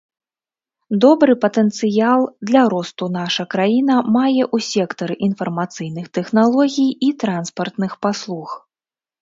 Добры 1.03 1.33
патэнцыял 1.43 2.21
для 2.51 2.63
росту 2.73 3.09
наша 3.19 3.45
краіна 3.53 3.99
мае 4.17 4.43
ў 4.55 4.67
сектары 4.71 5.19
інфармацыйных 5.29 6.05
тэхналогій 6.19 6.89
і 7.11 7.15
транспартных 7.27 7.91
паслуг. 8.09 8.61